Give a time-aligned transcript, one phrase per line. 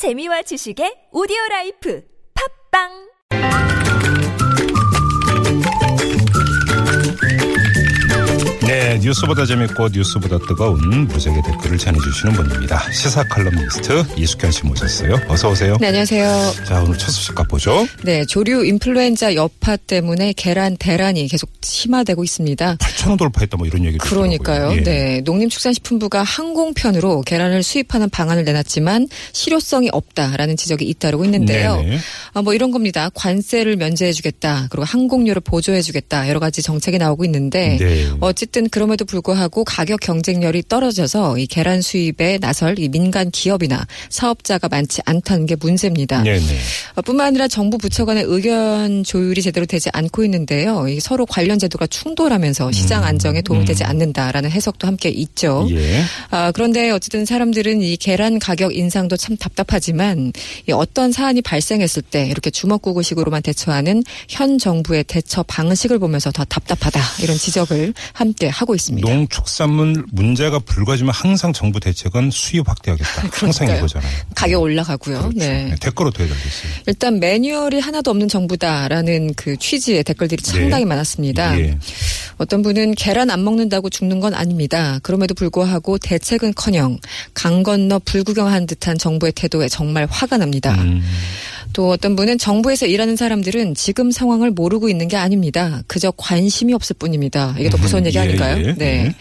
[0.00, 2.00] 재미와 지식의 오디오 라이프.
[2.32, 3.09] 팟빵
[8.90, 12.90] 네, 뉴스보다 재밌고 뉴스보다 뜨거운 무적의 댓글을 전해주시는 분입니다.
[12.90, 15.14] 시사 칼럼니스트 이숙현 씨 모셨어요.
[15.28, 15.76] 어서 오세요.
[15.80, 16.52] 네, 안녕하세요.
[16.66, 17.86] 자, 오늘 첫 소식 가보죠.
[18.02, 22.78] 네, 조류 인플루엔자 여파 때문에 계란 대란이 계속 심화되고 있습니다.
[22.78, 24.72] 8천 원 돌파했다 뭐 이런 얘기도 그러니까요.
[24.72, 24.82] 예.
[24.82, 31.80] 네, 농림축산식품부가 항공편으로 계란을 수입하는 방안을 내놨지만 실효성이 없다라는 지적이 잇따르고 있는데요.
[32.32, 33.08] 아, 뭐 이런 겁니다.
[33.14, 34.66] 관세를 면제해주겠다.
[34.68, 36.28] 그리고 항공료를 보조해주겠다.
[36.28, 38.08] 여러 가지 정책이 나오고 있는데 네.
[38.18, 44.68] 어쨌든 그 럼에도 불구하고 가격 경쟁력이 떨어져서 이 계란 수입에 나설 이 민간 기업이나 사업자가
[44.68, 46.22] 많지 않다는 게 문제입니다.
[46.22, 46.40] 네네.
[46.96, 50.88] 어, 뿐만 아니라 정부 부처 간의 의견 조율이 제대로 되지 않고 있는데요.
[50.88, 55.68] 이 서로 관련 제도가 충돌하면서 시장 안정에 도움이 되지 않는다라는 해석도 함께 있죠.
[55.70, 56.02] 예.
[56.30, 60.32] 아, 그런데 어쨌든 사람들은 이 계란 가격 인상도 참 답답하지만
[60.68, 67.00] 이 어떤 사안이 발생했을 때 이렇게 주먹구구식으로만 대처하는 현 정부의 대처 방식을 보면서 더 답답하다
[67.22, 69.08] 이런 지적을 함께 하고 있습니다.
[69.08, 73.28] 농축산물 문제가 불거지면 항상 정부 대책은 수입 확대하겠다.
[73.32, 73.68] 항상.
[73.76, 74.10] 이거잖아요.
[74.34, 75.18] 가격 올라가고요.
[75.18, 75.38] 그렇죠.
[75.38, 75.64] 네.
[75.64, 76.72] 네, 댓글로 도해드리겠어요.
[76.86, 80.88] 일단 매뉴얼이 하나도 없는 정부다라는 그 취지의 댓글들이 상당히 네.
[80.88, 81.60] 많았습니다.
[81.60, 81.78] 예.
[82.40, 84.98] 어떤 분은 계란 안 먹는다고 죽는 건 아닙니다.
[85.02, 86.98] 그럼에도 불구하고 대책은커녕
[87.34, 90.74] 강 건너 불구경한 듯한 정부의 태도에 정말 화가 납니다.
[90.80, 91.02] 음,
[91.72, 95.82] 또 어떤 분은 정부에서 일하는 사람들은 지금 상황을 모르고 있는 게 아닙니다.
[95.86, 97.54] 그저 관심이 없을 뿐입니다.
[97.58, 98.56] 이게 더 무서운 얘기 예, 아닐까요?
[98.64, 98.86] 예, 네.
[99.04, 99.14] 예.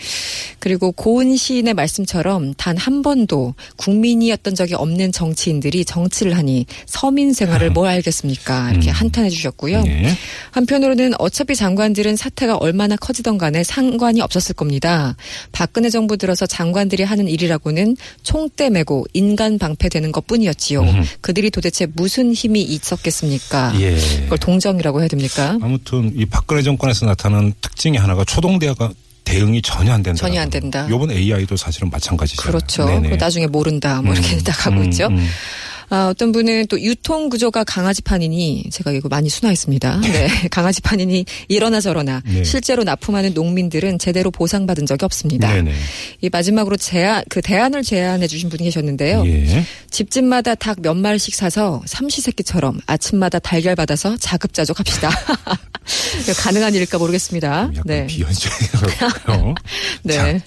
[0.59, 7.71] 그리고 고은 시인의 말씀처럼 단 한 번도 국민이었던 적이 없는 정치인들이 정치를 하니 서민 생활을
[7.71, 8.71] 뭘 알겠습니까?
[8.71, 8.93] 이렇게 음.
[8.93, 9.83] 한탄해 주셨고요.
[9.85, 10.09] 예.
[10.51, 15.15] 한편으로는 어차피 장관들은 사태가 얼마나 커 지던 간에 상관이 없었을 겁니다.
[15.51, 20.83] 박근혜 정부 들어서 장관들이 하는 일이라고는 총대 메고 인간 방패되는 것 뿐이었지요.
[21.21, 23.73] 그들이 도대체 무슨 힘이 있었겠습니까?
[23.79, 23.95] 예.
[24.23, 25.57] 그걸 동정이라고 해야 됩니까?
[25.61, 28.91] 아무튼 이 박근혜 정권에서 나타나는 특징이 하나가 초동대가
[29.29, 30.17] 대응이 전혀 안 된다.
[30.19, 30.87] 전혀 안 된다.
[30.89, 32.41] 이번 AI도 사실은 마찬가지죠.
[32.41, 32.87] 그렇죠.
[33.19, 34.01] 나중에 모른다.
[34.01, 35.07] 뭐 이렇게 음, 딱 하고 음, 있죠.
[35.07, 35.27] 음.
[35.89, 40.01] 아, 어떤 분은 또 유통 구조가 강아지판이니 제가 이거 많이 순화했습니다.
[40.01, 40.27] 네.
[40.49, 42.43] 강아지판이니 이러나 저러나 네.
[42.43, 45.53] 실제로 납품하는 농민들은 제대로 보상받은 적이 없습니다.
[45.53, 45.73] 네네.
[46.21, 49.23] 이 마지막으로 제안 그 대안을 제안해 주신 분이 계셨는데요.
[49.27, 49.65] 예.
[49.91, 55.09] 집집마다 닭 몇 마리씩 사서 삼시세끼처럼 아침마다 달걀 받아서 자급자족 합시다.
[56.21, 57.71] 이거 가능한 일일까 모르겠습니다.
[57.75, 58.07] 약간 네.
[58.07, 59.55] 비현실적이고요.
[60.03, 60.13] 네.
[60.15, 60.39] 자,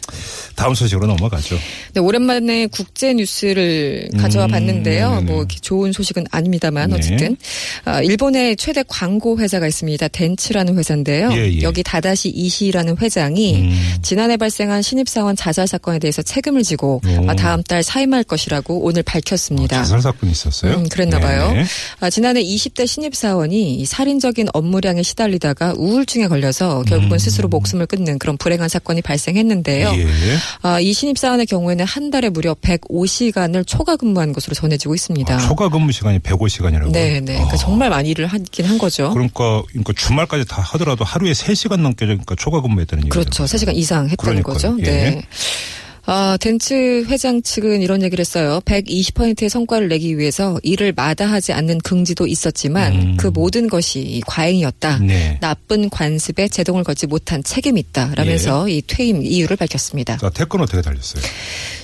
[0.55, 1.59] 다음 소식으로 넘어가죠.
[1.95, 5.11] 네, 오랜만에 국제 뉴스를 가져와 음, 봤는데요.
[5.17, 5.33] 네네.
[5.33, 6.97] 뭐 좋은 소식은 아닙니다만 네.
[6.97, 7.72] 어쨌든 아,
[8.04, 10.09] 일본의 최대 광고 회사가 있습니다.
[10.09, 11.31] 덴츠라는 회사인데요.
[11.32, 11.62] 예, 예.
[11.62, 13.94] 여기 다다시 이시라는 회장이 음.
[14.03, 17.31] 지난해 발생한 신입사원 자살 사건에 대해서 책임을 지고 오.
[17.31, 19.76] 아, 다음 달 사임할 것이라고 오늘 밝혔습니다.
[19.76, 20.75] 어, 자살 사건이 있었어요?
[20.75, 21.48] 음, 그랬나 봐요.
[21.48, 21.65] 네네.
[22.00, 27.19] 아, 지난해 20대 신입사원이 이 살인적인 업무량에 시달리다가 우울증에 걸려서 결국은 음.
[27.19, 29.93] 스스로 목숨을 끊는 그런 불행한 사건이 발생했는데요.
[29.97, 30.06] 예.
[30.62, 35.34] 아, 이 신입사원의 경우에는 한 달에 무려 105시간을 초과 근무한 것으로 전해지고 있습니다.
[35.34, 36.93] 아, 초과 근무 시간이 105시간이라고.
[36.93, 37.34] 네, 네.
[37.34, 39.10] 그러니까 정말 많이 일을 하긴 한 거죠.
[39.10, 43.19] 그러니까, 그러니까 주말까지 다 하더라도 하루에 3시간 넘게 그러니까 초과 근무했다는 얘기죠.
[43.19, 43.44] 그렇죠.
[43.44, 44.53] 3시간 이상 했다는 그러니까요.
[44.55, 44.77] 거죠.
[44.81, 44.83] 예.
[44.83, 45.22] 네.
[46.05, 48.61] 아, 덴츠 회장 측은 이런 얘기를 했어요.
[48.65, 53.16] 120%의 성과를 내기 위해서 일을 마다하지 않는 긍지도 있었지만 음.
[53.16, 54.99] 그 모든 것이 과잉이었다.
[54.99, 55.38] 네.
[55.41, 58.75] 나쁜 관습에 제동을 걸지 못한 책임이 있다라면서 예.
[58.75, 60.19] 이 퇴임 이유를 밝혔습니다.
[60.19, 61.22] 자, 댓글은 어떻게 달렸어요?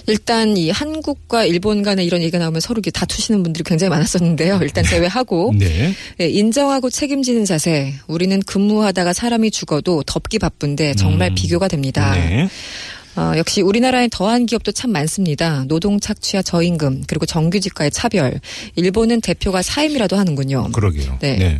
[0.08, 4.58] 일단 이 한국과 일본 간에 이런 얘기가 나오면 서로 이렇게 다투시는 분들이 굉장히 많았었는데요.
[4.62, 5.94] 일단 제외하고 네.
[6.20, 7.94] 예, 인정하고 책임지는 자세.
[8.06, 11.34] 우리는 근무하다가 사람이 죽어도 덥기 바쁜데 정말 음.
[11.34, 12.14] 비교가 됩니다.
[12.14, 12.48] 네.
[13.16, 15.64] 어, 역시 우리나라엔 더한 기업도 참 많습니다.
[15.66, 18.40] 노동 착취와 저임금 그리고 정규직과의 차별.
[18.76, 20.70] 일본은 대표가 사임이라도 하는군요.
[20.72, 21.18] 그러게요.
[21.20, 21.58] 네.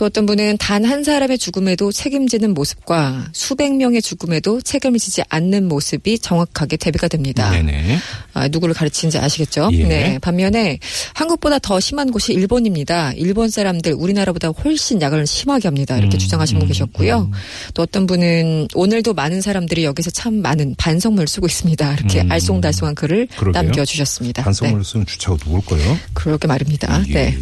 [0.00, 5.68] 또 어떤 분은 단 한 사람의 죽음에도 책임지는 모습과 수백 명의 죽음에도 책임을 지지 않는
[5.68, 7.50] 모습이 정확하게 대비가 됩니다.
[7.50, 7.98] 네네.
[8.32, 9.68] 아, 누구를 가르치는지 아시겠죠?
[9.72, 9.84] 예.
[9.84, 10.18] 네.
[10.20, 10.78] 반면에
[11.14, 13.12] 한국보다 더 심한 곳이 일본입니다.
[13.12, 15.98] 일본 사람들 우리나라보다 훨씬 약을 심하게 합니다.
[15.98, 17.30] 이렇게 음, 주장하신 분 음, 계셨고요.
[17.74, 21.94] 또 어떤 분은 오늘도 많은 사람들이 여기서 참 많은 반성문을 쓰고 있습니다.
[21.94, 22.28] 이렇게 음.
[22.30, 23.62] 알쏭달쏭한 글을 그러게요.
[23.62, 24.44] 남겨주셨습니다.
[24.44, 24.90] 반성문을 네.
[24.90, 25.98] 쓰는 주체가 누굴까요?
[26.14, 27.04] 그러게 말입니다.
[27.08, 27.12] 예.
[27.12, 27.38] 네.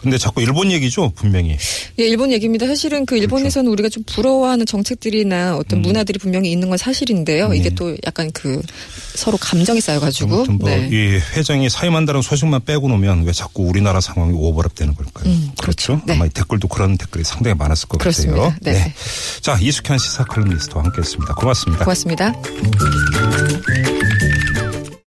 [0.00, 1.56] 근데 자꾸 일본 얘기죠, 분명히.
[1.98, 2.66] 예, 일본 얘기입니다.
[2.66, 7.52] 사실은 그 일본에서는 우리가 좀 부러워하는 정책들이나 어떤 문화들이 분명히 있는 건 사실인데요.
[7.54, 7.70] 이게 음.
[7.70, 7.74] 네.
[7.74, 8.62] 또 약간 그
[9.14, 10.44] 서로 감정이 쌓여가지고.
[10.52, 10.88] 뭐 네.
[10.90, 15.26] 이 회장이 사임한다는 소식만 빼고 놓으면 왜 자꾸 우리나라 상황이 오버랩되는 걸까요?
[15.32, 16.00] 음, 그렇죠.
[16.06, 16.14] 네.
[16.14, 18.42] 아마 이 댓글도 그런 댓글이 상당히 많았을 것 그렇습니다.
[18.42, 18.58] 같아요.
[18.62, 18.92] 네.
[19.40, 21.34] 자, 이숙현 시사 칼럼니스트와 함께했습니다.
[21.34, 21.84] 고맙습니다.
[21.84, 22.32] 고맙습니다.